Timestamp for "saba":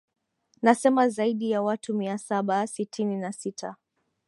2.17-2.67